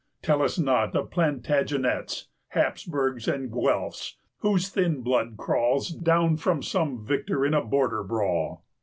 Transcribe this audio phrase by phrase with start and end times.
[0.23, 7.05] Tell us not of Plantagenets, Hapsburgs, and Guelfs, whose thin bloods crawl Down from some
[7.05, 8.65] victor in a border brawl!